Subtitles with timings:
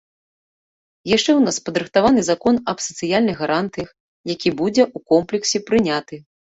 [1.15, 3.89] Яшчэ ў нас падрыхтаваны закон аб сацыяльных гарантыях,
[4.35, 6.15] які будзе ў комплексе прыняты.